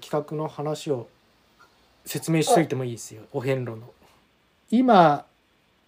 [0.00, 1.06] 企画の話を
[2.06, 3.90] 説明しといてもいいですよお遍路の。
[4.70, 5.26] 今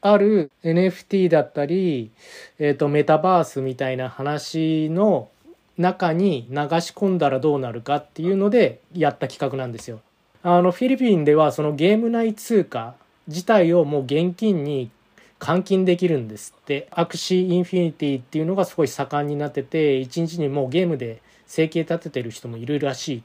[0.03, 2.11] ある NFT だったり、
[2.59, 5.31] えーと、メタバースみたいな話の
[5.79, 10.01] 中に流し込んだらどうなるかっていうのでやった企画なんですよ。
[10.43, 12.95] あのフィリピンではそのゲーム内通貨
[13.27, 14.91] 自体をもう現金に
[15.39, 16.89] 換金できるんですって。
[16.91, 23.23] アクシーインフィニティっていうのがすごい盛んになってて一日にもうゲームで生計立ててる人もいるらしい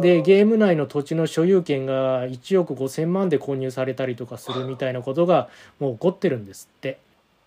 [0.00, 6.98] でゲーム内の土地の所有権が1億5,000万で購入されたりとかするみたいなことがもう起こってるんですって。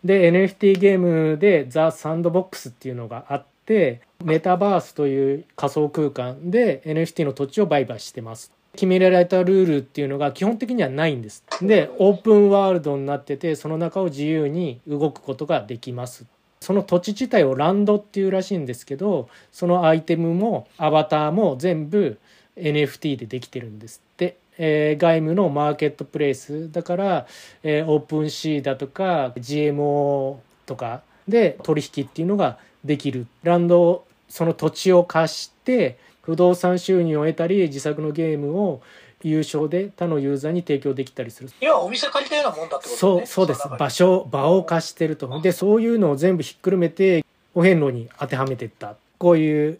[0.03, 11.43] で NFT ゲームでザ・サンドボックスっていうのがあってメタバースという仮想空間で NFT の土地を売買してます決められたルールっていうのが基本的にはないんです。
[11.61, 16.25] でオープンワールドになっててその中を自由に動くことができます。
[16.59, 22.19] その土地自体をランドっていうらしいんですけどそのアイテムもアバターも全部
[22.57, 24.37] NFT でできてるんですって。
[24.61, 26.69] えー、外部のマーケットプレイス。
[26.69, 27.27] だから、
[27.63, 33.25] えー、オープンシーだとか GMO とかで取引っていうのができる。
[33.43, 35.97] ランドその土地を貸して
[36.29, 38.83] 不動産収入を得たり自作のゲームを
[39.23, 41.49] 有償で他のユーザーに提供できたりする。
[41.59, 43.67] 要はお店借りたようなもんだってこと、ね、そうそうです。
[43.67, 45.41] 場所場を貸してると。
[45.41, 48.95] でそういうのを全部ひっくるめてお遍路に当てはめてった。
[49.17, 49.79] こういう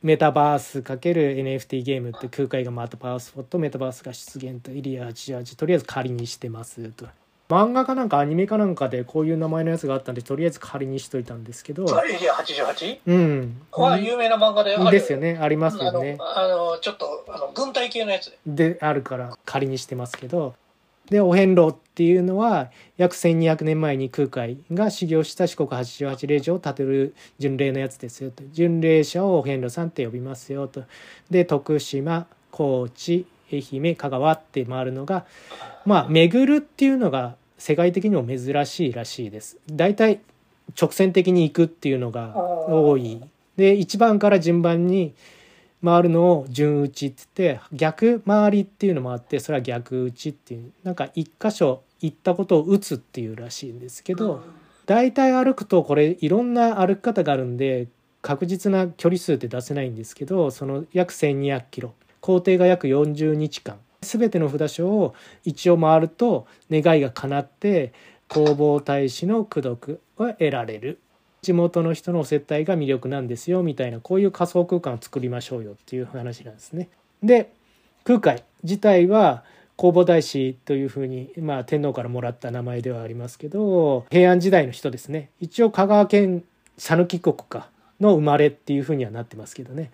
[0.00, 7.06] メタバース×る NFT ゲームって空海が回ったパワースポットメタバースが出現とエリア88とりあえず仮にしてますと
[7.50, 11.84] 漫画かなんかアニメかなんかでこういう名前のやつがあったんでとりあえず仮にしといたんですけど。
[12.04, 12.98] エリア 88?
[13.06, 13.62] うん。
[13.72, 16.16] は有名な漫画であるですよねありますよね。
[16.20, 18.78] あのちょっとあの軍隊系のやつで。
[18.80, 20.54] あるから仮にしてますけど。
[21.10, 28.44] でお遍路っていうのは約1200年前に空海が修行した四国八十八霊場を建てる巡礼のやつですよと。
[28.52, 30.84] 巡礼者をお遍路さんって呼びますよと。
[31.30, 35.26] で徳島高知愛媛香川って回るのが
[35.84, 39.58] まあ巡るっていうのが世界的にも珍しいらしいです。
[39.70, 40.20] 大体
[40.80, 43.22] 直線的に行くっていうのが多い。
[43.56, 45.14] で1番から順番に
[45.84, 50.72] 回るのを順打ちって言って逆回りっていうのもあってそれは逆打ちっていう。
[50.82, 54.42] なんか一箇所行ったことを打つっていうらしいんですけど
[54.86, 57.88] 大体歩くとこれいろんな歩き方があるんで
[58.22, 61.92] 確実な距離数って出せないんですけどその約1,200キロ。
[62.22, 67.92] 工程が約40日間全ての札所を一応回ると願いが叶って
[68.30, 70.98] 弘法大使の功徳を得られる。
[71.42, 76.88] 地元の人のお接待が魅力なんですよみたいなこういう仮想空間を作りましょうよっていう話なんですね。
[77.22, 77.50] で
[78.04, 79.42] 空海自体は
[79.78, 85.30] 弘法大師というふうに、まあ、天皇からもらった名前ではありますけど平安時代の人ですね。
[85.40, 86.44] 一応香川県
[86.76, 87.68] 讃岐国家
[88.00, 89.90] の生まれっていうふうにはなってますけどね。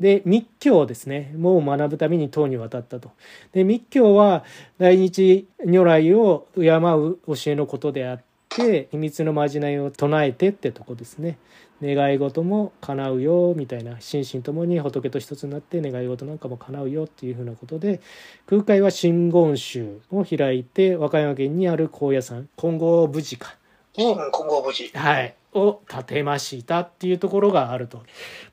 [0.00, 1.32] で密教ですね。
[1.36, 3.10] もう学ぶために唐に渡ったと。
[3.52, 4.44] で密教は
[4.78, 11.38] 大日如来を敬う教えのことであって秘密のまじないを唱えてってとこですね。
[11.82, 18.00] 願い事も叶うよみたいな心身ともに仏と一つになって願い事なんかも叶うよっていうふうなことで
[18.46, 23.56] 空海は真言宗を開いて和歌山県にある高野山金剛無事か。
[23.98, 28.02] を金剛無事はいを建てましたっていうところがあると、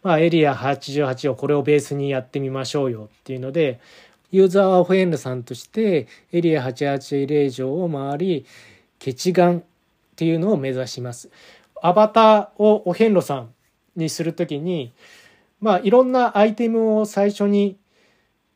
[0.01, 3.79] まあ、エリア88をこれをベースにやってみましょうよっていうので
[4.31, 8.45] ユーザーはフェンルさんとしてエリア88霊場を回り
[8.97, 9.63] 決願っ
[10.15, 11.29] ていうのを目指します。
[11.81, 13.53] アバターをお遍路さん
[13.95, 14.93] にする時に
[15.59, 17.77] まあいろんなアイテムを最初に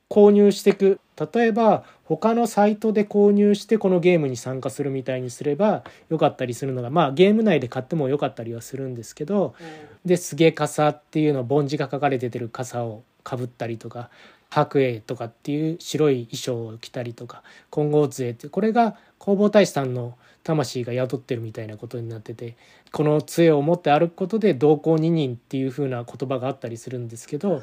[0.09, 0.99] 購入していく
[1.33, 9.65] 例えば他のサイトで購入してこのゲームに参加するみたいにすればよかったりするのがまあゲーム内で買ってもよかったりはするんですけど、うん、
[10.07, 14.09] で「すげ傘」っていうの梵字が書かれててる傘をかぶったりとか
[14.49, 22.55] 白衣とかっていう白い衣装を着たりとか金剛杖ってこれが弘法大師さんの魂が宿ってるみたいなことになってて
[22.93, 27.61] この杖を持って歩くことで同行二人っていう風な言葉があったりするんですけど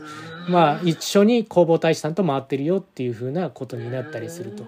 [0.50, 4.66] まあ一緒に弘法大師さんと回ってるよっていう風なことになったりすると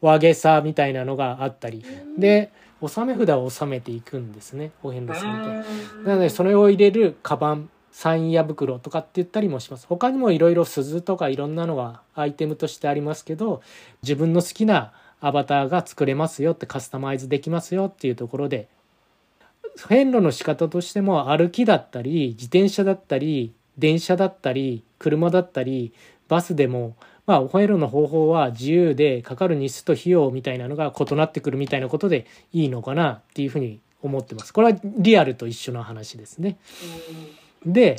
[0.00, 1.84] 和げさみたいなのがあったり。
[2.18, 2.50] で
[2.82, 6.08] 納め札を納めていくんですねお遍路さんって。
[6.08, 9.86] なのでそれを入れるカバンサインや袋とかって言ったりもします。
[9.86, 13.62] 他にもいろいろ鈴とかいろんなのがアイテムとしてありますけど
[14.02, 18.68] 自分の好きなアバターが作れますよってカスタマイズできますよっていうところで
[19.88, 25.92] 遍路の仕方としても歩きだったり自転車だったり電車だったり車だったり
[26.28, 26.96] バスでも
[27.26, 34.52] まあお遍路の方法は自由でかかる日数と費用みたいなのが異なってくるみたいなことでいいのかなっていうふうに思ってます。
[34.52, 36.58] これはリアルと一緒の話ですね。
[37.66, 37.96] で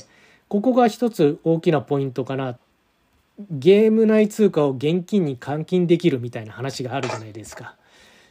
[0.48, 2.58] ここが一つ大きなポイントかな。
[3.50, 7.76] ゲーム内通貨を現金に換金できるみたいな話があるじゃないですか。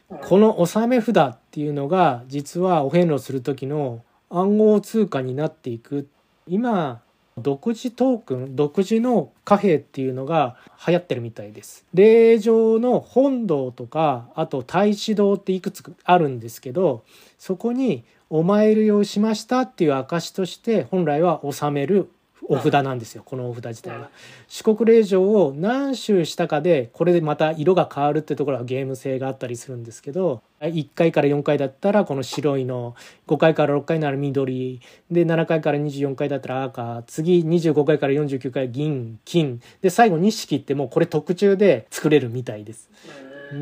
[0.09, 6.07] この納め札っていうのが実はお遍路する時の暗号通貨になっていく。
[6.47, 7.01] 今
[7.39, 10.57] 独自トークン独自の貨幣っていうのが
[10.87, 11.85] 流行ってるみたいです。
[11.95, 17.05] 霊場の本堂とかあと太子堂っていくつかあるんですけど
[17.39, 22.11] そこにお参りをしましたっていう証として本来は納める
[22.49, 24.09] お札なんですよこのお札自体は。
[24.49, 32.97] 四国霊場を何周したかでこれでまた色が変わるってところはゲーム性があったりするんですけど1回から4回だったらこの白いの
[33.27, 34.81] 5回から6回なら緑
[35.11, 42.89] で7回から24回だったら赤次25回から49回銀金で最後錦ってもうこれ特注で作れるみたいです。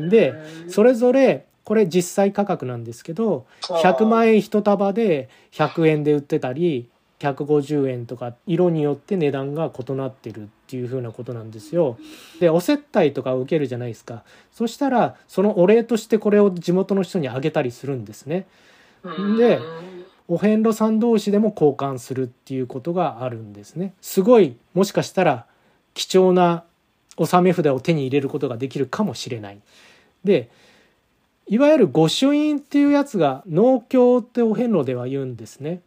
[0.09, 0.33] で
[0.69, 11.97] それぞれこれ実際価格なんですけど100万円1束で100円で売ってたり150円とか色によって値段が異なってるっていう風なことなんですよ。
[12.39, 18.47] でお接待とか受けるじゃないですかそしたらそのお礼としてこれを地元の人にあげたりするんですね。
[19.37, 19.59] で
[20.27, 23.93] お遍路さん同士でも交換するっていうことがあるんですね。
[24.01, 25.45] すごいもしかしたら
[25.93, 26.63] 貴重な
[27.17, 29.59] 納め札を手に入れることができるかもしれない。
[30.23, 30.49] で
[31.47, 35.81] いわゆる御朱印っていうやつが農協ってお遍路では言うんですね。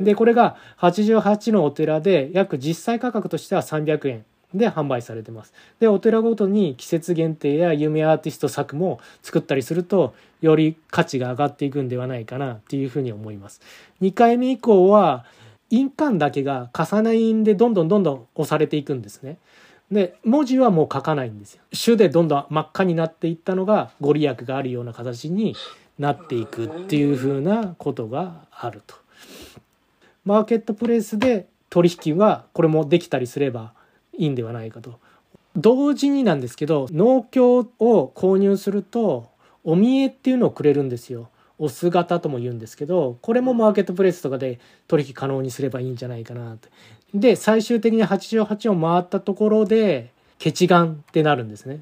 [0.00, 4.24] でこれが88のお寺で約実際価格としては300円
[4.54, 5.52] で販売されてます。
[5.80, 13.60] でお寺ごとに季節限定や有名アーティスト作も作ったりするとより価値が上がっていくんではないかなっていうふうに思います。
[14.00, 15.24] 2回目以降は
[15.70, 19.36] 印鑑だけが重ね印でどんどんどんどん押されていくんですね
[19.90, 25.54] で文字はもう書かないんですよ種でどんどん真っ赤になっていったのがご利益があるような形に
[25.98, 28.96] なっていくっていうふうなことがあると。
[30.24, 33.72] マーケットプレイスで取引はこれもできたりすれば
[34.12, 34.98] いいんではないかと。
[35.56, 39.30] 同時になんですけど農協を購入すると
[39.64, 41.30] お見えっていうのをくれるんですよ。
[41.58, 46.68] お姿とも言うんですけどこれもマーケットプレイスとかで取引可能にすればいいんじゃないかなと。
[47.14, 51.80] で最終的に88を回ったところでケチガンってなるんですね。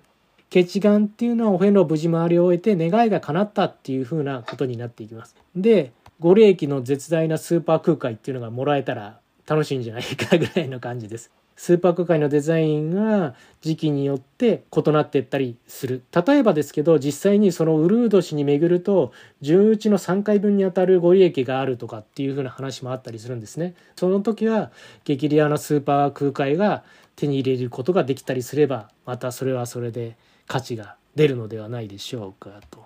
[0.50, 5.34] ケチガンっていうのはお遍路を無事回り終えて願いが叶ったっていう風なことになっていきます。
[5.56, 11.30] でご利益の絶大なスーパー空海っていうのがもらえたら楽しいんじゃないかぐらいの感じです。
[11.56, 24.72] スーパー空海のデザインが時期によって異なっていったりする例えばですけど実際にそのウルード氏に巡ると順打ちの3回分にあたるご利益があるとかっていう風な話もあったりするんですねその時は
[25.04, 26.82] 激レアなスーパー空海が
[27.16, 30.16] 手に入れることができたりすればまたそれはそれで
[30.46, 32.84] 価値が出るのではないでしょうかと。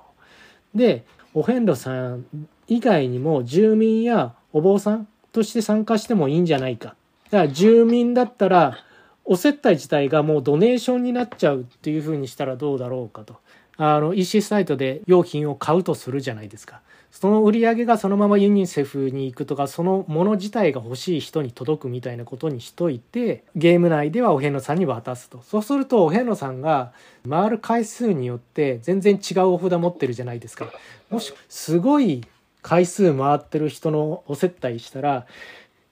[0.75, 1.05] で
[1.35, 2.26] お遍路さん
[2.67, 6.94] 以外にも住民やお坊さんとして参加してもいいんじゃないか。
[7.31, 8.85] だから住民だったら
[9.25, 13.37] お接待自体がもうドネーションになっちゃうっていうふうにしたらどうだろうかと。
[13.77, 16.81] あの EC サイトで用品を買うとするじゃないですか。
[17.11, 26.93] その売り上げがそのままユニセフに行くとかそのもの自体が欲しい人に届くみたいなことにしといてゲーム内ではお遍路さんに渡すとそうするとお遍路さんが
[27.29, 30.71] 回る回数によって全然違うお札持ってるじゃないですか
[31.11, 32.25] もしすごい
[32.63, 35.27] 回数回ってる人のお接待したら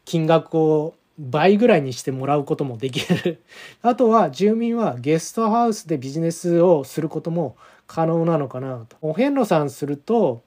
[0.04, 3.42] 金額を倍ぐらいにしてもらうこともできる。
[3.82, 7.56] あとは住民はゲストハウスでビジネスをすることも
[7.86, 8.96] 可能なのかなと。
[9.00, 10.42] お遍路さんすると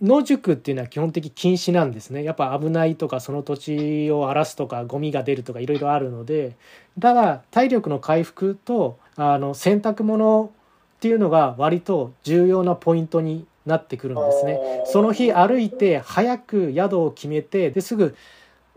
[0.00, 2.22] 野宿っていうのは基本的禁止なんですね。
[2.22, 6.56] やっぱ危ないとかその土地を荒らすとかゴミが出るとかいろいろあるので。
[7.00, 10.50] ただ体力の回復とあの洗濯物
[10.96, 14.58] っていうのが割と重要なポイントになってくるんですね。
[14.86, 18.14] その日歩いて早く宿を決めてですぐ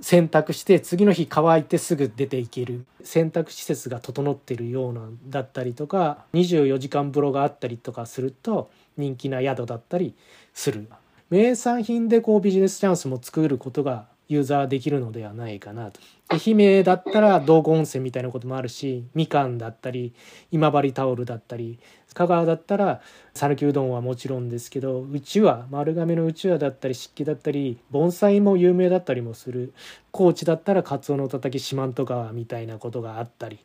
[0.02, 2.86] 洗濯して次の日乾いてすぐ出ていける。
[3.04, 10.16] 洗濯施設が整ってるようなだったりとか24時間風呂があったりとかすると人気な宿だったり
[10.54, 10.88] する。
[11.30, 16.00] 名産品でこうビジネスチャンスも作ることがユーザーできるのではないかなと。
[16.30, 20.14] 愛媛だったら道後温泉みたいなこともあるしみかんだったり
[20.52, 21.80] 今治タオルだったり
[22.14, 23.02] 香川だったら
[23.34, 29.74] 讃岐うどんはもちろんですけどうちわ丸亀のうちわだったり漆器だったり盆栽も有名だったりもする。
[30.12, 33.60] 高知だったらカツオのたたき四万十川みたいなことがあったり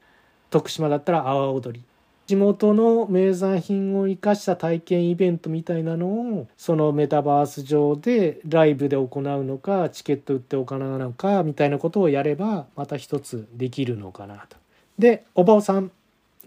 [0.48, 1.84] 徳島だったら阿波踊り。
[2.26, 14.56] 地元の名産品を生かした体験イベントみたいなのをそのメタバース上でライブで行うのかチケット売って行うのかみたいなことをやればまた一つできるのかなと。
[14.98, 15.90] でお坊さん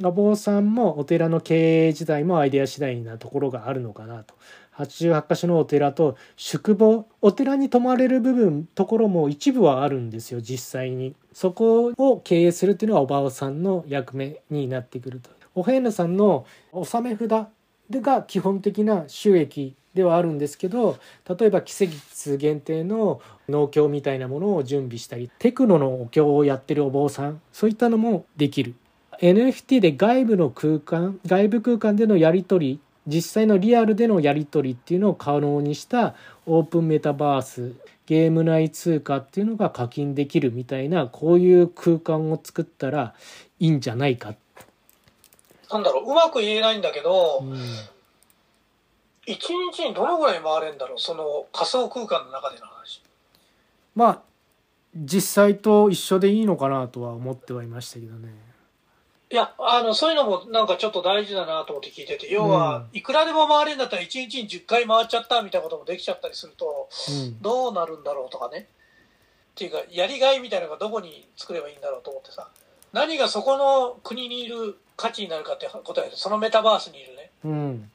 [0.04, 4.34] お坊さんもお寺の経営自体もアイデア次第なところがあるのかなと。
[4.78, 17.48] 88箇所のお寺と宿坊お寺に泊まれる部分ところも一部はあるんですよ実際にそこを経営するっていうのはおばあさんの役目になってくるとお遍路さんの納め札
[17.90, 28.76] が基本的な収益ではあるんですけど例えば季節限定の農協みたいなものを準備したりテクノのお経をやってるお坊さんそういったのもできる
[29.20, 36.14] NFT で外部の空間外部空間でのやり取り実際のリアルでのやり取りっていうのを可能にした
[36.46, 37.74] オープンメタバース
[38.06, 43.16] ゲーム内通貨っていうのが課金できるみたいなこういう空間を作ったら
[43.60, 44.36] いいんじゃないか。
[45.72, 47.58] なんだろう、うまく言えないんだけど、うん
[49.30, 53.02] 一日にどのぐらい回れるんだろう、その仮想空間の中での話。
[53.94, 54.22] まあ
[54.96, 58.30] 実際と一緒でいいのかなとは思ってはいましたけどね。
[59.30, 68.60] いや、あの、そういうのもなんかちょっと大事だなと思って聞いてて、要は、いくらでも回れるんだったら1日に10回回っちゃったみたいなこともできちゃったりすると、うんどうなるんだろうとかね。
[68.60, 72.48] っていうか、やりがいみたいなのがどこに作ればいいんだろうと思ってさ、
[72.94, 77.30] 何がそこの国にいる価値になるかってことだけど、そのメタバースにいるね。
[77.46, 77.92] うん、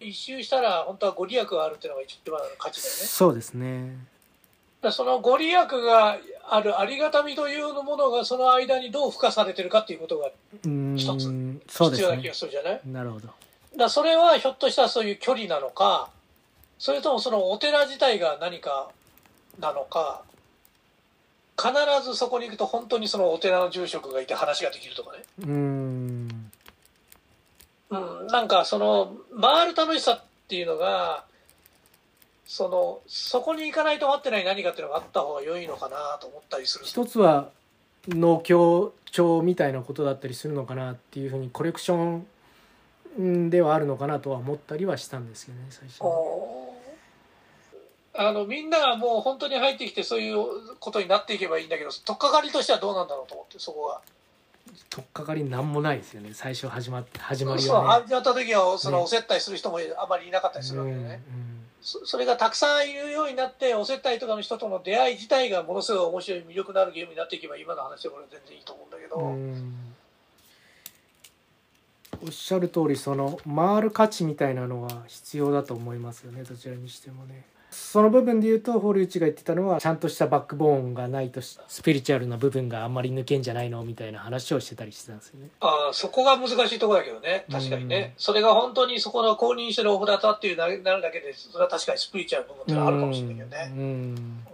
[0.00, 3.00] 一周したら本当はご利益があるっていうのが一番の価値だよね。
[3.00, 3.96] そうですね。
[4.90, 6.18] そのご利益が
[6.48, 10.30] あるありがたみというものがその間にどう付加されてるかっていうことが
[10.64, 11.32] うん一つ
[11.66, 12.34] 必要な気がね。
[12.34, 13.28] するじゃない、なるほど。
[13.76, 16.10] だそれはひょっとしたらそういう距離なのか
[16.78, 18.90] それともそのお寺自体が何か
[19.58, 20.22] なのか
[21.56, 21.72] 必
[22.04, 26.23] ずそこに行くと本当にそのお寺の住職がいて話ができるとかね、うん
[27.98, 31.24] うん、なんかその回る楽しさっていうのが
[32.46, 37.48] そのそこに行かないと待ってない何かっていうのがあった方が良いのかなと思ったりする一つは
[38.08, 42.26] 農協帳みたいなことだったりするのかなっていうふうにコレクション
[43.18, 46.44] うんではあるのかなとは思ったりはしたんですよね最初は。
[48.16, 54.00] あのみんながもう本当に入ってきてそういうことになっていけばいいんだけど取っかかりとしてはどうなんだろうと思ってそこが。
[54.90, 56.30] 取っかかりなんもないですよね。
[56.32, 58.04] 最初始まって始まりそうはね。
[58.06, 61.20] 始まった時はそのねお接待する人もあまりいなかったりするわけでうんね、
[61.80, 69.74] そそれがたくさんいるようになってお接待とかの人との出会い自体がものすごい面白い魅力のあるゲームになっていけば今の話でこれ全然いいと思うんだけど、うんうん。
[72.24, 76.42] おっしゃる通りその回る価値みたいなのは必要だと思いますよね。
[76.44, 77.44] どちらにしてもね。
[77.74, 85.48] その部分で言うと堀内が言ってたのはちゃんとしたバックボーンがないとスピリチュアルな部分があんまり抜けんじゃないのみたいな話をしてたりしてたんですよね。
[85.60, 87.44] ああそこが難しいところだけどね。
[87.50, 93.86] 確かにね、それが本当にそこの公認してるお札だっていうななるだけでそれは確かにスピリチュアルな部分ってのはあるかもしれないけどね、うんうん。
[93.86, 94.46] うん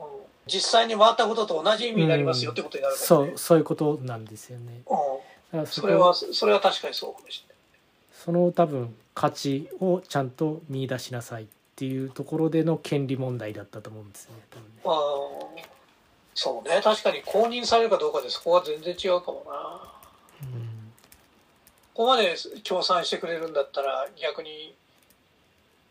[0.47, 3.27] 実際に回ったことと同じ意味になりますよってことになるからね。
[3.29, 4.83] そう、そういうことなんですよね。
[5.53, 5.67] うん。
[5.67, 7.57] それはそれは確かにそうかもしれない。
[8.13, 11.47] その多分価値をちゃんと見出しなさいっ
[11.81, 14.43] ていうところでの権利問題だったと思うんですよね。
[14.51, 15.71] 多分ねあー
[16.35, 19.81] そうね確かに公認されるかどうかでそこは全然違うかもな
[21.95, 24.75] ここまで協賛してくれるんだったら逆に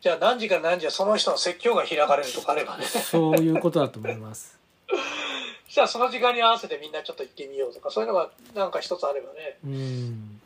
[0.00, 4.56] じゃあ何時から何時はその人の説教が開かれるとかあればねそういうことだと思います。
[5.68, 10.39] じゃあその時間に合わせてみんなちょっと行ってみようとかそういうのがなんか一つあればねうん。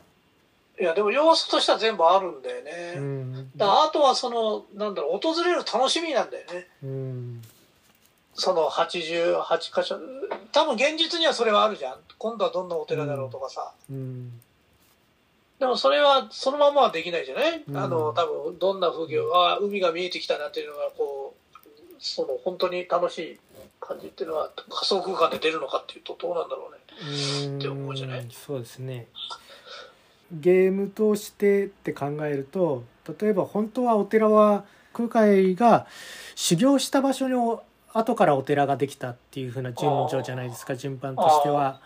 [0.80, 3.50] いやでも要素としては全部あるんだよね、うん。
[3.56, 6.66] だあとはそのなんだろう訪れる楽しみなんだよね。
[6.82, 7.42] うん。
[8.34, 9.96] その88箇所。
[10.50, 11.98] 多分現実にはそれはあるじゃん。
[12.18, 14.40] 今度はどんなお寺だろうとかさ、うん。
[15.60, 17.76] でもそれはそのままはできないじゃない、うん。
[17.76, 23.38] あの多分どんな風景あ海が見えてきたなっていうのがこうその本当に楽しい
[23.80, 27.58] 感じっていうのは仮想空間で出るのかっていうとどうなんだろうね。
[27.58, 28.26] って思うじゃない？
[28.32, 29.06] そうですね。
[30.32, 32.84] ゲームとしてって考えると
[33.20, 35.86] 例えば本当はお寺は空海が
[36.34, 37.34] 修行した場所に
[37.92, 41.80] 後からお寺ができたっていう風な順序じゃないですか順番としては。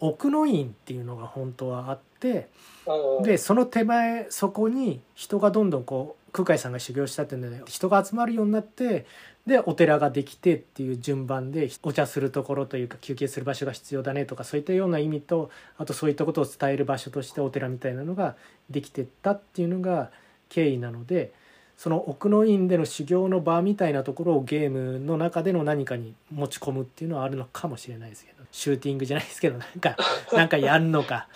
[0.00, 2.48] 奥の院っていうのが本当はあって
[2.86, 9.06] うんでその手前そこに人がどんどんこう空海さんが修行したっていうので人が集まるようになって
[9.48, 18.36] でお寺ができてっていう順番でお茶するところというか休憩する場所が必要だねとかそういったような意味とあとそういったことを伝える場所としてお寺みたいなのが
[18.68, 20.10] できてったっていうのが
[20.50, 21.32] 経緯なので
[21.78, 29.96] その奥の院での修行の場みたいなところをゲームの中での何かに持ち込むっていうのはあるのかもしれないですけどシューティングじゃないですけどなんか
[30.34, 31.26] なんかやるのか。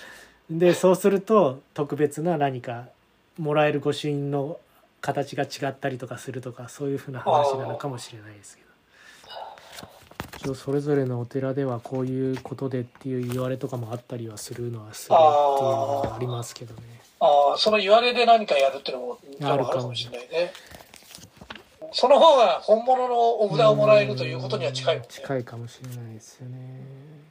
[0.50, 2.88] でそうすると特別な何か
[3.38, 4.58] もらえる御朱印の
[5.02, 8.72] 形が違ったりとかするとかそういうふうな話なのかもしれないですけど。
[10.38, 16.80] 一応それぞれのお寺ではこういうことでっていう言われとかもあったりはするのはするっていうのがありますけどね。
[17.20, 20.52] ああその言われで何かやるっていうのもあるかもあるかもしれないね。
[21.92, 25.08] その方が本物のお札をもらえるということには近いもんね。
[25.10, 27.21] 近いかもしれないですよね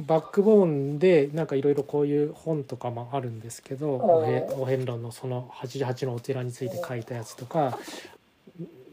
[0.00, 7.78] バックボーンでなんかいろいろこういう本とかもあるんですけどおへお遍路のその88のお寺について書いたやつとか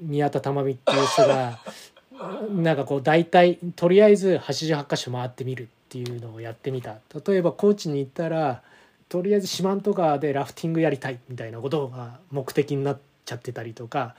[0.02, 1.60] 宮田珠美っていう人が
[2.52, 6.98] なんかこう大体とりあえず88箇所回ってみるっていうのをやってみた。
[7.26, 8.62] 例えば高知に行ったら
[9.08, 13.00] とりあえず四万十川でラフティングやりたいみたいなことが目的になっ
[13.30, 14.16] ちゃってたりとか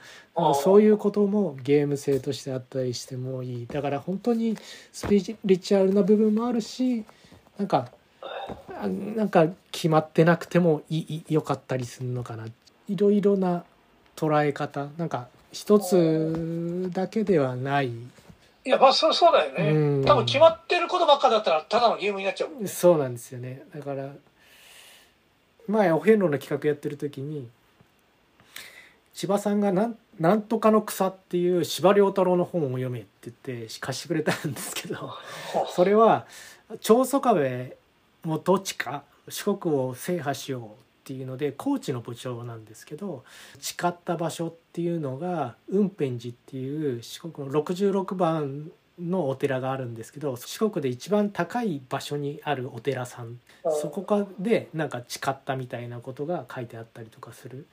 [0.63, 3.67] そういうこともゲーム性としてあったりしてもいい。
[3.67, 4.57] だから本当に
[4.91, 7.03] スピリチュアルな部分もあるし
[7.57, 7.89] なんか
[8.69, 12.45] あなんか決まってなくてもいい良かったりするのかな。
[12.89, 13.63] いろいろな
[14.15, 14.87] 捉え方。
[14.97, 17.89] なんか一つだけではない。
[17.89, 20.05] いやまあそうそうだよね、うん。
[20.05, 22.67] 多分決まってることばっかだったらただのゲームになっちゃう。
[22.67, 23.63] そうなんですよね。
[23.73, 24.09] だから
[25.67, 27.47] 前お遍路の企画やってる時に
[29.13, 35.11] 千葉さんがなん「なんとかの草」っていう司馬遼太郎の本を読めって言って貸してくれたんですけど
[35.69, 36.25] それは
[36.79, 37.77] 長宗我部
[38.23, 40.67] 元親四国を制覇しようっ
[41.03, 43.23] ていうので高知の部長なんですけど
[43.59, 53.39] 誓った場所っていうのが雲辺寺っていう四国の66番のお寺があるんですけど四国で一番高い場所にあるお寺さん。
[53.81, 57.65] そこかでなんか誓ったみたいなことが書いてあったりとかする。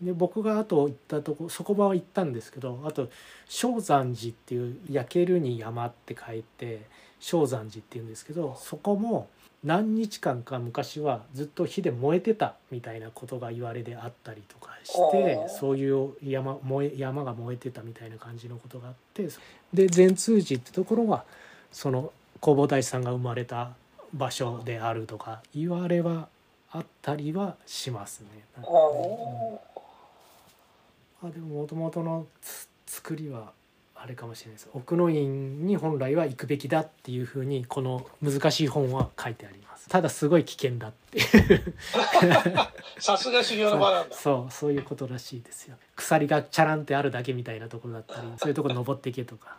[0.00, 3.08] で僕があと行ったとこそこ場は行ったんですけどあと
[3.48, 6.82] 正山寺っていう「焼けるに山」って書いて
[7.20, 9.28] 正山寺っていうんですけどそこも
[9.64, 19.28] 何日間か昔はずっと火で燃えてたみたいなことが言われであったりとかしてそういう山燃え山が燃えてたみたいな感じのことがあって
[19.74, 21.24] で善通寺ってところは
[21.72, 23.72] その弘法大師さんが生まれた
[24.14, 26.28] 場所であるとか言われは
[26.70, 28.28] あったりはしますね。
[28.58, 29.77] うん
[31.22, 33.52] あでももともとのつ作りは
[33.94, 34.68] あれかもしれないです。
[34.72, 39.88] 奥の院に本来は行くべきだっていうふうにこの難しい本は書いてあります。
[39.88, 41.22] ただすごい危険だってい
[41.54, 41.74] う。
[43.00, 44.14] さすが修行の場なんだ。
[44.16, 45.76] そうそういうことらしいですよ。
[45.96, 49.56] 鎖がチャランってあるだけみたいなところだったりそういうところ登っていけとか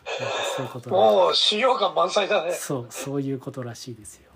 [0.56, 1.02] そういうことらしい。
[1.02, 2.52] もう修行感満載だね。
[2.52, 4.30] そうそういうことらしいですよ。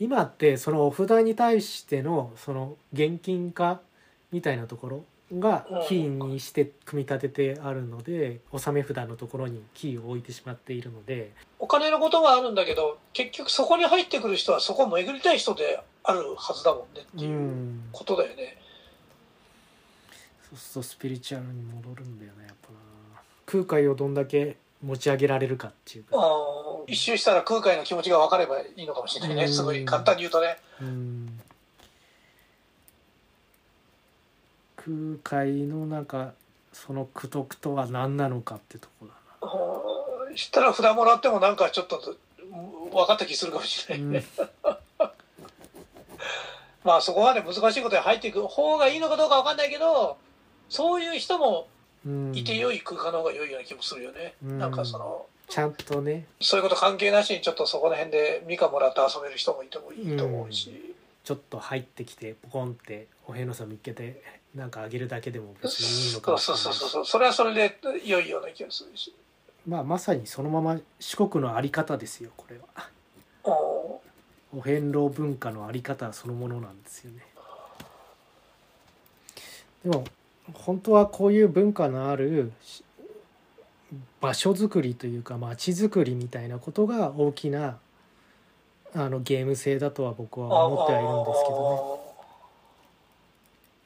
[0.00, 3.80] 今ってそのお札に対してのその現金化
[4.30, 5.04] みたいなところ
[5.36, 11.32] がキーにして組み立ててあるので納め札のところにキーを置いてしまっているので。
[11.58, 18.56] お金のことはあるんだけど結局そこに入ってくる人はそこを巡りたい人であるはずだもんねってういうんことだよね、
[20.48, 22.68] そうするとスピリチュアルに戻るんだよねやっぱ。
[22.68, 26.16] な空海をどんだけ持ち上げられるかっていうか。
[26.86, 29.44] 一周したら空海の気持ちが分かればいいのかもしれないね。
[29.44, 29.52] うん。
[29.52, 30.56] すごい簡単に言うとね。
[30.80, 31.17] うん
[34.88, 36.32] 空海のなんか
[36.72, 39.12] その苦徳とは何なのかってとこだ
[39.46, 39.52] な。
[40.30, 40.36] うん。
[40.36, 44.06] したら札もらってもなんかちょっとうん分かった気するかもしれない。
[44.06, 44.24] ね、
[46.84, 50.16] まあそこまで難しいことに入っていく方がいいのかどうか分かんないけど
[50.70, 51.68] そういう人も
[52.06, 52.34] うん。
[52.34, 54.58] いて良い空間の方が良いような気もするよね、うん。
[54.58, 56.26] なんかそのちゃんとね。
[56.40, 64.22] そういうこと関係なしにちょっとそこら辺でミカもらって遊べる人もいてもいいと思うし、ちょっと入ってきてポコンってお遍路さん見っけて
[64.54, 67.04] なんかあげるだけでも別にいいのかもしそうそうれないしそうそう。
[67.04, 69.14] それはそれで良いような気がするし。
[69.66, 72.88] まあまさにそのまま四国のあり方ですよこれは。
[73.44, 74.00] お
[74.56, 77.22] お遍路文化のあり方そのものなんですよね。
[79.84, 80.04] でも
[80.54, 82.82] 本当はこういう文化のあるし
[84.20, 87.78] 場所づくりというか街づくりみたいなことが大きな
[88.94, 91.97] あのゲーム性だとは僕は思ってはいるんですけどね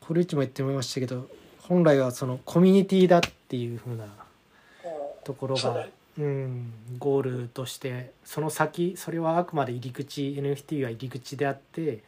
[0.02, 1.28] 堀内も言ってましたけど
[1.62, 4.06] 本来はそのコミュニティだっていう風な
[5.24, 5.84] ところがそ
[6.18, 12.02] うん、ゴールとしてその先それはあくまで入り口 NFT は入り口であって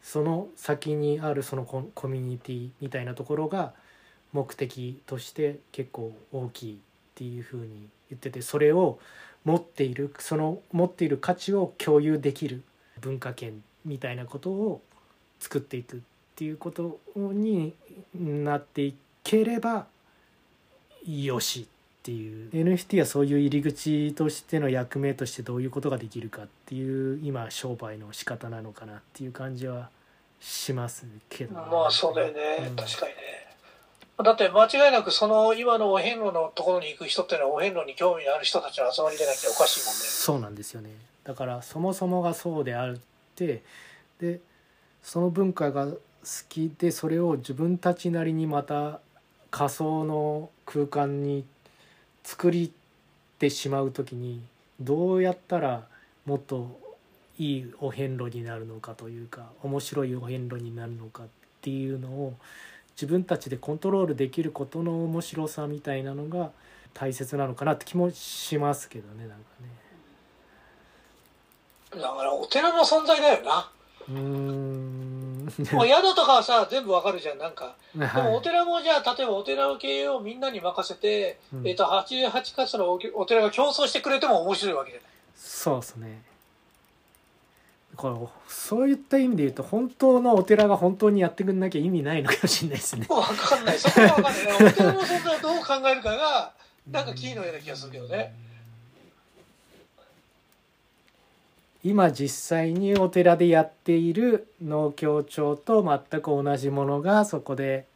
[0.00, 3.72] その先にあるそのココミュニティみたいなところが
[4.32, 6.76] 目的として結構大きいっ
[7.16, 9.00] ていうふうに言っててそれを
[9.44, 12.62] 持っているその持っている価値を共有できる
[13.00, 14.82] 文化圏みたいなことを
[15.40, 15.96] 作っていく。
[15.96, 16.00] っ
[16.38, 17.74] ていうことに
[18.14, 19.86] なっていければ
[21.04, 21.64] よしっ
[22.04, 22.50] ていう。
[22.50, 29.90] NFT はそういう入り口としての役目としてどういうことができるかっていう今商売の仕方なのかなっていう感じは
[30.40, 32.76] しますけどね、まあそうだよね、うん。
[32.76, 33.18] 確かにね。
[34.22, 40.00] だって間違いなくその今のお遍路のところに行く人っていうのはお遍路に興味のある人たちの集まりでなきゃおかしいもんね。
[40.00, 40.90] そうなんですよね。
[41.24, 42.96] だからそもそもがそうであっ
[43.34, 43.62] て
[44.20, 44.40] で
[45.02, 45.98] その文化が好
[46.48, 49.00] きでそれを自分たちなりにまた
[49.50, 51.44] 仮想の空間に
[52.22, 52.72] 作り
[53.38, 54.42] てしまう時に
[54.80, 55.86] どうやったら
[56.26, 56.78] もっと
[57.38, 61.26] いいお遍路になるのかというか面白いお遍路になるのかっ
[61.62, 62.34] ていうのを
[62.96, 66.50] 自分たちでコントロールできることの面白さみたいなのが
[66.94, 69.68] 大切なのかなって気もしますけどねなんかね
[71.90, 73.70] だからお寺の存在だよな。
[74.08, 74.20] ね。
[74.20, 75.28] うーん
[75.72, 77.76] もう宿とかはさ、全部わかるじゃん、なんか。
[77.94, 85.10] でもおは寺もじゃあ、例えばお寺の経営をみんなに任せて、いうんえっ、と、88か所のおお寺が競争してくれても面白いわけじゃない。
[85.36, 86.22] そうですね。
[87.96, 88.14] これ
[88.46, 93.06] そういった意味で言うと本当のお寺が本当にやってくんなきゃ意味ないのかもしれないですね。
[93.10, 93.78] わかんない。
[93.78, 94.32] そこはわかんない。
[94.54, 96.52] お寺の存在をどう考えるかが、
[96.92, 98.34] なんかキーのような気がするけどね。
[101.84, 107.86] 今実際にお寺でやっている農協長と全く同じものがそこで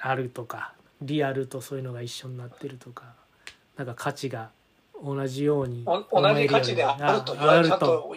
[0.00, 3.04] あるとかリアルとそういうのが一緒になってるとか
[3.76, 4.50] なんか価値が
[5.02, 8.14] 同じように同じ価値であると言われるちゃんと、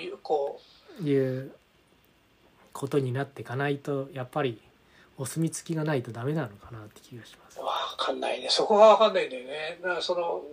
[1.04, 1.52] いう
[2.72, 4.62] ことになっていかないとやっぱり
[5.18, 7.60] お墨付きがないとダメなのかなって気がします、。
[7.60, 8.48] わかんないね。
[8.50, 9.80] そこがわかんないんだよね。
[9.82, 10.44] だからその、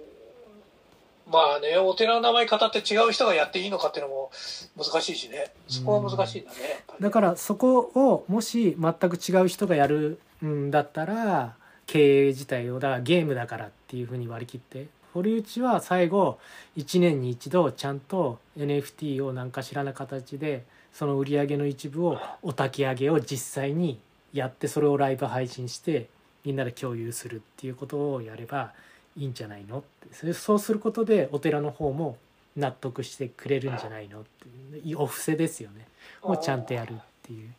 [1.26, 4.30] まあね、お寺の名前語って違う人がやっていいのかっていうのも
[4.76, 5.52] 難しいしね。
[5.68, 6.56] そこは難しいんだね。
[6.60, 11.54] やっぱりだからそこをもし全く違う人がやるんだったら
[11.86, 16.38] 経営自体をだからゲームだからっていうふうに割り切って堀内は最後
[16.76, 24.00] 1年に一度ちゃんと NFT を何かしらの形でその売り上げの一部をお焚き上げを実際に
[24.32, 26.08] やってそれをライブ配信して
[26.44, 28.72] みんなで共有するっていうことをやれば
[29.16, 32.18] いいんじゃないのってそれそうすることでお寺の方も
[32.56, 34.22] 納得してくれるんじゃないのっ
[34.72, 35.86] ていうお布施ですよね
[36.22, 37.52] をちゃんとやるっていう。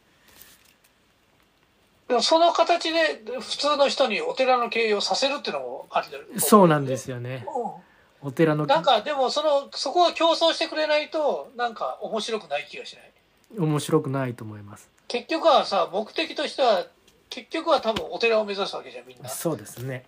[2.08, 7.46] でもその形で普通の人にお寺の経営をさせるっていうのもありだよそうなんですよね。
[7.48, 13.12] うお寺のんなんかでもそのそこは競争してくれないとなんか面白くない気がしない
[13.58, 14.90] 面白くないと思います。
[15.08, 16.86] 結局はさ目的としては
[17.30, 20.06] 結局は多分お寺を目指すわけじゃんみんなそうですね。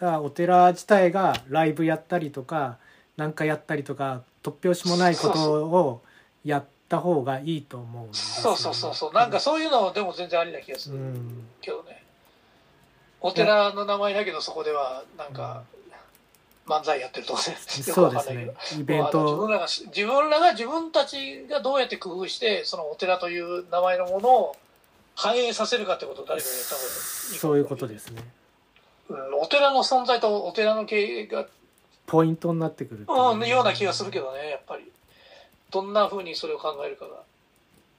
[0.00, 2.78] だからお寺自体がライブやったりとか
[3.16, 6.02] 何かやったりとか突拍子もないことを
[6.44, 8.10] やった方がいいと思うね。
[8.14, 9.12] そうそうそうそう。
[9.12, 10.96] なんかそういうのでも全然ありな気がする。
[10.96, 11.46] うん。
[11.60, 12.02] けどね。
[13.20, 15.62] お寺の名前だけどそこではなんか
[16.66, 18.50] 漫才やってるとかそうですね。
[18.78, 19.36] イベンまあ自ト。
[19.36, 24.56] 分らが自分らが自分たちがどうやって工夫してそのお寺という名前のものを
[25.14, 28.22] 反映させるかってことを誰かがやった方がいいそういうことですね。
[29.10, 31.46] うん、お寺の存在とお寺の経営が、
[32.06, 34.90] ポイントになってくるっていうん、ような気がするけどねやっぱり。
[35.70, 37.10] どんなふうにそれを考えるかが。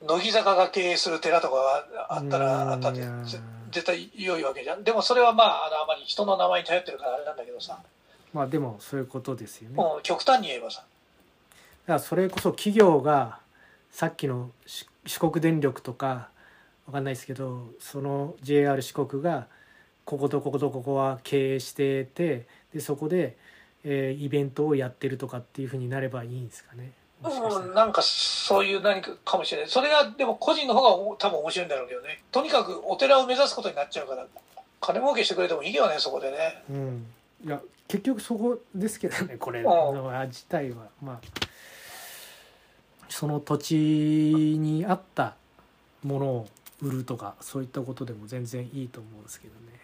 [0.06, 3.24] 乃木坂が経営する寺とかがあったうんらあったっていやー。
[3.26, 3.40] ぜ
[3.72, 4.84] 絶対良いわけじゃん。
[4.84, 7.80] でもそれはまああのあまり人の名前に頼ってるからあれなんだけどさ、
[8.34, 9.78] まあでもそういうことですよね。
[9.78, 10.84] だかうん、極端に言えばさ。
[11.88, 13.40] らそれこそ企業が
[13.92, 16.30] さっきのし四国電力とか
[16.88, 19.48] わかんないですけどその JR 四国が
[20.12, 23.38] こことこことここは経営しててでそこで、
[23.86, 26.92] えーイベントをやってるとかっていうふうになればいいんですかね？
[27.22, 29.70] もしかしうん、なんかそういう何かかもしれない。
[29.70, 32.22] それがでも個人の方がお多分面白いんだろうけどね。
[32.30, 34.28] とにかくお寺を目指すことになっちゃうから
[34.82, 36.62] 金儲けしてくれてもいいよねそこでね。
[36.70, 37.06] うん、
[37.46, 39.64] いや結局そこですけどねこれ。
[40.28, 40.88] 自体は。
[41.02, 41.20] まあ
[43.08, 45.36] その土地に合った
[46.04, 46.48] ものを
[46.82, 49.82] 売るとかそういったことでも全然いいと思うんですけどね。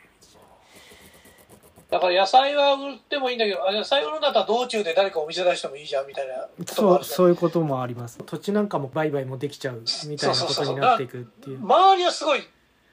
[1.89, 8.17] だから野菜は売ってもいいんだけどあ野菜売るんだったら道中で誰かお店出してもいいじゃんみたいなそうそういうこともあります。
[8.25, 11.59] 土地なんかも売買もできちゃうみたいなことになっていくっていう。
[11.61, 12.41] 周りはすごい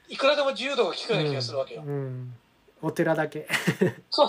[0.08, 2.34] いくらでも自由度が利くような気がするわけよ、うんうん。
[2.82, 3.48] お寺だけ。
[4.10, 4.28] そう。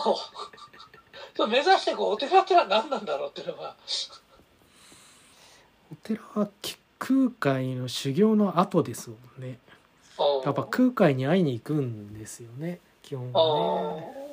[1.36, 3.76] そう目指してこうお寺ってのは何なんだろうっていうのが。
[5.92, 6.50] お寺は
[6.98, 9.50] 空海の修行の後ですもんね。
[9.50, 9.65] うん
[10.46, 14.08] やっぱ空海に会いに行くんですよね基本あはね。
[14.22, 14.26] ー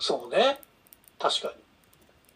[0.00, 0.58] そうね。
[1.18, 1.54] 確かに。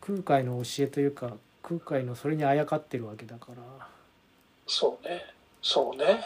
[0.01, 3.87] 空海の教えというか空海のそれにあやかってるわけだから。
[4.67, 5.25] そうね。
[5.61, 6.25] そうね。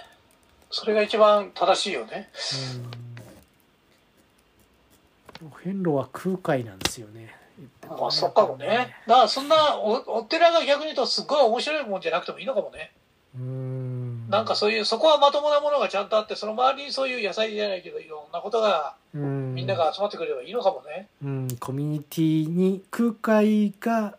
[0.71, 2.31] それが一番正しいよね。
[5.43, 5.49] うん。
[5.49, 7.35] お遍路は空海なんですよね。
[7.89, 8.95] まあそっかもね。
[9.09, 12.93] だからそんなおお寺が逆に言うとすごい面白いもんじゃなくてもいいのかもね。
[13.35, 14.02] うん
[14.33, 19.55] なんかそういうそこはまともなものがちゃんとあってその周りにそういう野菜じゃないけどいろんなことがうん。
[19.55, 21.07] みんなが集まってくればいいのかもね。
[21.23, 21.49] うん。
[21.61, 24.17] コミュニティに空海が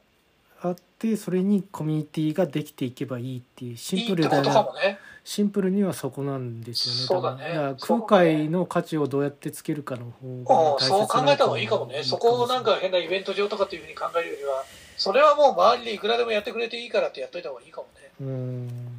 [0.62, 5.00] あってそれにコミュニティができていけばいいっていうシンプルだいいってことかもね。
[5.26, 7.02] シンプルにはそこなんですよね。
[7.08, 7.56] そうだね。
[7.56, 7.76] だね。
[8.08, 12.04] 海の価値をどうやってつけるかの方うんが大切そう考えた方がいいかもね。
[12.04, 14.64] そこをなんかい変なイベント上とかっていうふうに考えるよりは
[14.98, 18.12] それはもう周りでいくらでもやってくれていいからってやっといた方がいいかもね。
[18.22, 18.93] うーん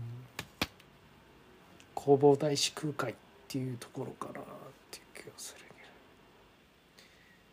[2.05, 3.15] 弘法大師空海っ
[3.49, 4.45] ていうところかなっ
[4.91, 5.65] ていう気がする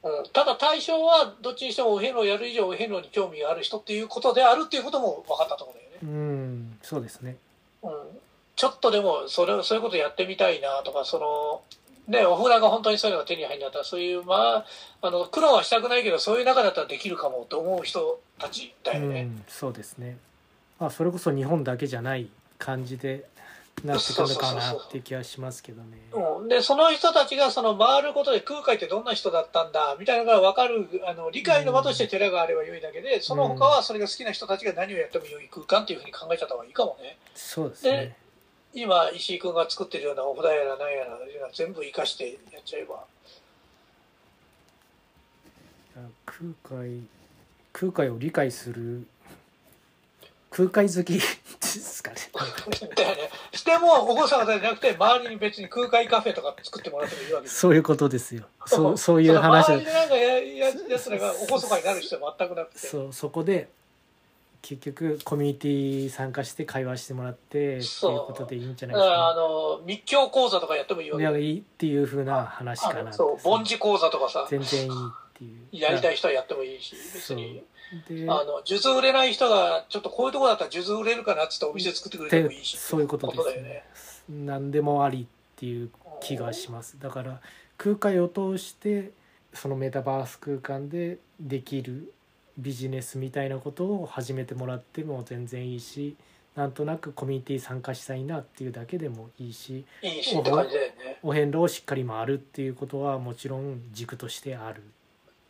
[0.04, 0.24] うん。
[0.34, 5.98] ただ対象はどっちにしてもお遍路をやる以上お遍路に興味がある人っていうことであるっていうことも分かったところだよね。
[6.04, 6.78] うん。
[6.82, 7.38] そうですね。
[7.84, 7.92] うん。
[8.56, 11.62] ちょっとでもそれそういうことやってみたいなとかその
[12.08, 14.66] ねお札が本当にそういうのが手に入るんだったらそういうまあ
[15.02, 20.18] あの苦労はしたくないけどそういう中だったらできるかもと思う人たちだよね、うん、そうですね。
[20.80, 23.26] まあそれこそ日本だけじゃない感じで
[23.84, 25.98] なってくるのかなっていう気はしますけどね。
[26.12, 37.18] うん、でその人たちがその回ることで空海ってどんな人だったんだみたいなのが分かるあの理解の場として寺があれば良いだけでその他はそれが好きな人たちが何をやっても良い空間っていうふうに考えちゃった方がいいかもね。
[37.34, 37.92] そうですね。
[37.92, 38.16] で
[38.74, 41.18] 今石井君が作ってるようなお札やら何やら
[41.54, 43.04] 全部生かしてやっちゃえば。
[46.26, 47.02] 空海
[47.74, 49.06] 空海を理解する
[50.52, 51.20] 空海好き で
[51.60, 52.18] すかね。
[52.96, 57.60] だよねしてもお子さんじゃなくて周りに別に空海カフェとか作ってもらってもいいわけです。
[57.60, 58.44] そういうことですよ。
[58.66, 59.22] そうそう。
[59.22, 62.88] いう話周りでなんかやややつらがおこそかになる人は全くなくて。
[62.88, 63.70] そうそこで
[64.62, 71.26] 結局コミュニティ参加して会話してもらってっていうことでいいんじゃないですだからあか、の密教講座とかやってもいいわね。
[71.26, 73.50] けいやいいっていう風な話かなそう。
[73.50, 74.46] 凡事講座とかさ。
[74.50, 74.92] 全然いいっ
[75.34, 75.68] ていう。
[75.72, 77.56] やりたい人はやってもいいし別に。
[77.56, 77.64] で
[78.28, 82.74] あの数珠売れない人がちょっとこういうとこだったら数珠売れるかなっつってお店作ってくれてもいいし。
[82.74, 83.44] でそういうことです。
[83.44, 83.84] だよね。
[84.30, 85.26] 何でもありっ
[85.58, 85.90] ていう
[86.22, 87.00] 気がします。
[87.00, 87.42] だから
[87.78, 89.12] 空海を通して
[89.54, 92.14] そのメタバース空間でできる
[92.58, 96.16] ビジネスみたいなことを始めてもらっても全然いいし
[96.56, 99.86] なんとなくコミュニティ参加したいなっていうだけでもいいし。
[100.02, 101.20] いいしって感じだよね。
[101.24, 104.82] お遍路をしっかり回るっていうことはもちろん軸としてあるっ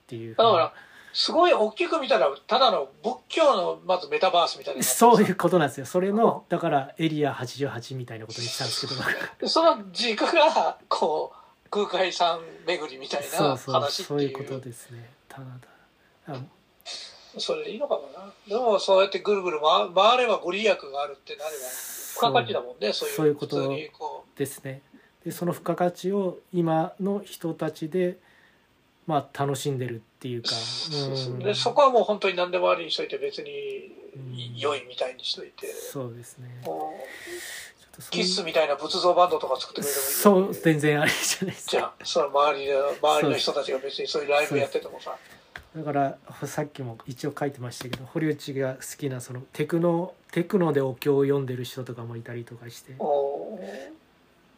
[0.07, 0.35] ていう。
[0.35, 0.73] だから
[1.13, 5.85] すごい大きく見たらただの仏教のまずメタバースみたいなそういうことなんですよ。
[5.85, 8.93] それのだからエリア88みたいなことにしたんですけ
[9.43, 9.49] ど。
[9.49, 15.09] その軸がこう空海さん巡りみたいな話ってそういうこいうとですね。
[15.27, 15.45] ただ
[16.27, 16.35] だ。
[16.35, 16.41] あ
[17.37, 18.33] それでいいのかもな。
[18.47, 22.91] でもそうやってぐるぐる回回ればご利益があるってなれば付加価値だもんね。
[22.93, 23.73] そういうこと
[24.35, 24.81] ですね。
[25.23, 28.17] でその付加価値を今の人たちで
[29.07, 31.35] まあ楽しんでるっていううかそう。
[31.35, 31.39] ん。
[31.39, 34.55] でそこはもう本当に何でもありにしといて別にうん。
[34.55, 35.65] 良いみたいにしといて。
[35.67, 36.61] そうですね。
[38.11, 41.71] キッスみたいな仏像バンドとか作ってくれてもいいそう全然ありじゃないですか。
[41.71, 45.15] じゃあその周りで周りの人たちが別にそういうライブやっててもさ。
[45.75, 52.93] だからさっきも一応書いてましたけど堀内が好きなそのテクノテクノでお経を読んでる人とかもいたりとかして。
[52.99, 53.59] お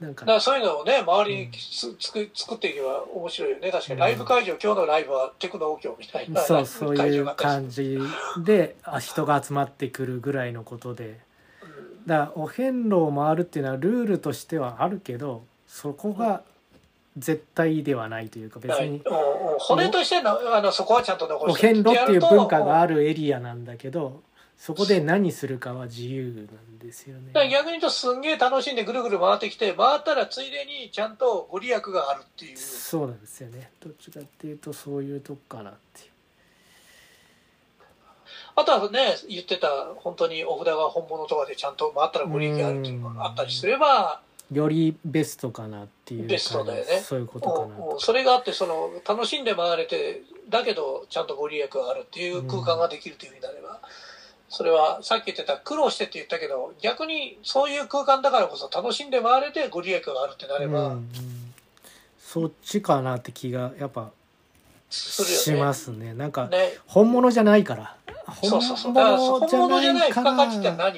[0.04, 0.26] なんか。
[0.26, 3.72] だからそういうのをね周りにつつく作っていけば面白いよね。
[3.72, 6.42] 確かにライブ会場、今日のライブはテクノお経みたいな。
[6.42, 7.98] そうそういう感じ
[8.44, 11.20] で あ人が集まってくるぐらいのことで。
[12.06, 16.42] だからお遍路を回るっていうのはルールとしてはあるけどそこが
[17.18, 19.02] 絶対ではないというか別に
[19.60, 24.22] 骨としてのあのそこはちゃんと残おして遍路っていう文化があるるエリアなんだけど
[24.64, 27.34] そこで何するかは自由なんですよね。
[27.34, 32.58] だから逆に言うとすんげえ楽しんでぐるぐる回ってきて回ったらついでにちゃんとご利益があるっていう。
[32.58, 33.72] そうなんですよね。
[33.82, 36.12] どっちかっていうとそういうとこかなっていう。
[38.56, 47.02] あとはね言ってた本当にお札が本物とかでちゃんと回ったらご利益があるっていうのがあったりすればよりベストかなっていうベストだよね。
[47.02, 53.82] そういうことかなうんうんそれがあってその楽しんで回れてだけどちゃんとご利益があるっていう空間ができるというふうになれば、
[54.56, 61.10] それはさっき言ってた苦労してって言ったけど逆にそういう空間だからこそ楽しんで回れてご利益があるってなれば、うんうん。
[62.20, 64.12] そっちかなって気がやっぱ。
[64.92, 66.14] しますね。
[66.14, 66.78] なんかね。
[66.86, 67.98] 本物じゃないから。
[68.28, 70.34] 本物本じゃないから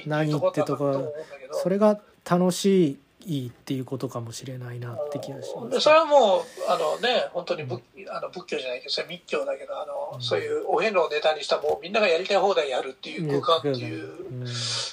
[0.05, 1.13] 何ってとこ。
[1.53, 10.21] それが楽しいっていうことかもしれないなって気がしまですそれねはもうあのね本当に仏,、あの仏教じゃないけどそれは密教だけどあの、うん。
[10.21, 14.05] そういうお遍路をネタにしたもうみんながやりたい放題やるっていう空間っていう
[14.41, 14.47] うん。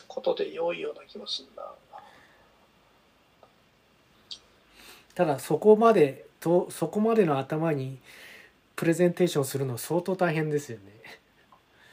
[0.09, 1.63] ことで良いような気がするな。
[5.15, 7.99] ただそこまでとそこまでの頭に
[8.77, 10.85] プレゼンテーションするの相当大変ですよね。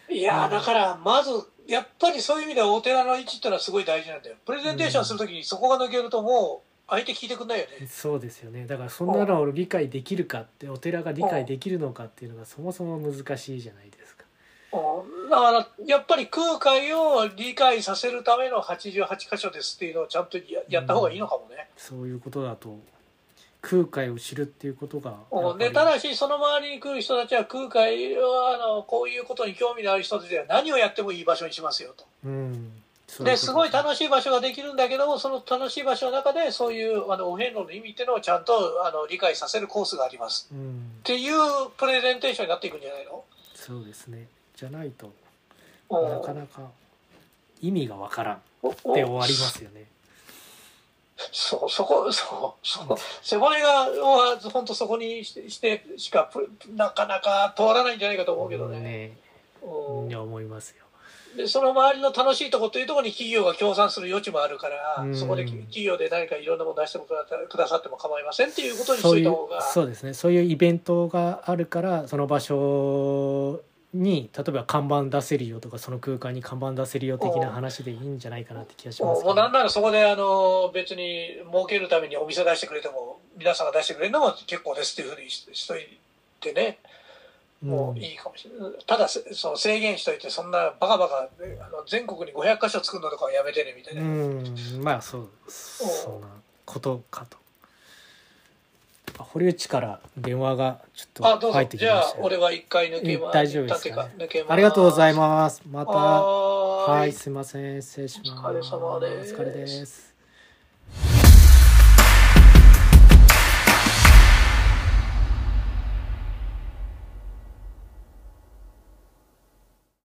[0.09, 1.31] いやだからまず
[1.69, 4.35] やっぱりそういう意味ではお寺の位置ってのはすごい大事なんだよ。
[4.43, 7.87] プレゼンテーションするときにそこが抜けるともう相手聞いてくんないよね。
[7.87, 8.65] そうですよね。
[8.65, 14.25] だからそんなのを理解できるかってお寺が理解できるのかっていうのがそもそも難しいじゃないですか。
[14.73, 15.29] うん。
[15.29, 21.69] だからやっぱり空海を理解させるための88箇所ですっていうのをちゃんとややった方がいいのかもね。
[21.77, 22.79] そういうことだと
[23.61, 25.15] 空海を知るっていうことが
[25.57, 32.05] でただしその周りに来る人たちは空海はあのこういうことに興味のある人たちは何をやってもいい場所にしますよと。
[32.25, 32.71] うん。
[33.21, 40.47] ですごい楽しい場所ができるんだけどもその楽しい場所の中でそういうあのお遍路の意味っていうのをちゃんとあの理解させるコースがあります。
[40.53, 40.91] うん。
[40.99, 41.37] っていう
[41.77, 43.23] プレゼンテーションになっていくんじゃないの、
[43.55, 44.27] そうですね。
[44.55, 45.11] じゃないと
[45.89, 46.69] うんなかなか
[47.61, 48.39] 意味がわからんっ
[48.71, 49.85] て終わりますよね
[51.31, 58.79] そうそこそうそう背骨がは本当そこにしてしてしかプなかなか通らないんじゃないかと思うけどね。
[58.79, 59.17] ね。
[59.61, 60.85] 思いますよ。
[61.35, 65.15] でその周りの楽しいところというところに企業が協賛する余地もあるから、うん。
[65.15, 69.61] そこで企業で何かいろんなもの出してもくださくださっても構いませんっていうことにいうといた方が。
[69.61, 70.13] そうですね。
[70.13, 73.61] そういうイベントがあるからその場所
[73.93, 79.33] に例えば看板出せるよとかその空間に看板出せるよ的な話でいいんじゃないかなって気がしますけど。
[79.33, 85.97] もうなんならそこであの別に儲けるためにお店出してくれても皆さんが出してくれるのも結構ですっていうふうにししとい
[86.39, 86.79] てね。
[87.61, 94.43] もういいかもしれない、ただせその制限しといてそんなバカバカねあの全国に500箇所作るのとかはやめてねみたいな、うん
[94.81, 96.27] まあそうそんな
[96.65, 97.37] ことかと。
[97.37, 97.38] あ
[99.23, 102.23] 堀内から電話がちょっと入ってきましたよ。
[102.23, 103.33] 俺は一回抜けます。
[103.33, 104.11] 大丈夫ですかね。
[104.17, 104.53] 立て抜けます。
[104.53, 105.61] ありがとうございます。
[105.69, 105.91] また。
[105.91, 106.99] はーい。
[106.99, 107.81] はいすいません。
[107.81, 108.31] 失礼します。
[108.31, 109.35] お疲れ様です。
[109.35, 111.18] お疲れです